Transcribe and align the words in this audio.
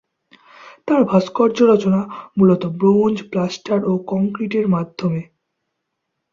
তার 0.87 1.01
ভাস্কর্য 1.03 1.57
রচনা 1.63 2.01
মূলতঃ 2.37 2.69
ব্রোঞ্জ, 2.77 3.17
প্লাস্টার 3.31 3.79
ও 3.85 3.93
কংক্রিটের 4.11 4.65
মাধ্যমে। 4.67 5.21